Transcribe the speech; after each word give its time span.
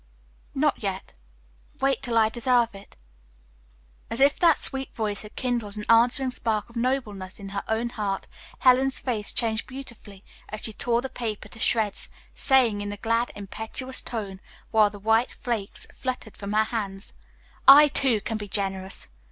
"Not 0.55 0.81
yet. 0.81 1.15
Wait 1.79 2.01
till 2.01 2.17
I 2.17 2.29
deserve 2.29 2.73
it." 2.73 2.95
As 4.09 4.19
if 4.19 4.39
that 4.39 4.57
sweet 4.57 4.95
voice 4.95 5.21
had 5.21 5.35
kindled 5.35 5.77
an 5.77 5.85
answering 5.89 6.31
spark 6.31 6.67
of 6.71 6.75
nobleness 6.75 7.37
in 7.39 7.49
her 7.49 7.63
own 7.67 7.89
heart, 7.89 8.25
Helen's 8.57 8.99
face 8.99 9.31
changed 9.31 9.67
beautifully, 9.67 10.23
as 10.49 10.61
she 10.63 10.73
tore 10.73 11.03
the 11.03 11.09
paper 11.09 11.49
to 11.49 11.59
shreds, 11.59 12.09
saying 12.33 12.81
in 12.81 12.91
a 12.91 12.97
glad, 12.97 13.29
impetuous 13.35 14.01
tone, 14.01 14.39
while 14.71 14.89
the 14.89 14.97
white 14.97 15.29
flakes 15.29 15.85
fluttered 15.93 16.35
from 16.35 16.53
her 16.53 16.63
hands, 16.63 17.13
"I, 17.67 17.87
too, 17.87 18.21
can 18.21 18.37
be 18.37 18.47
generous. 18.47 19.07